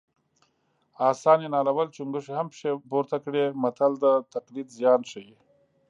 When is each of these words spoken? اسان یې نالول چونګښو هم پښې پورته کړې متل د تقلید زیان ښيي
اسان 1.09 1.37
یې 1.43 1.49
نالول 1.55 1.87
چونګښو 1.95 2.31
هم 2.39 2.47
پښې 2.51 2.69
پورته 2.89 3.17
کړې 3.25 3.43
متل 3.61 3.91
د 4.03 4.05
تقلید 4.33 4.67
زیان 4.77 5.01
ښيي 5.09 5.35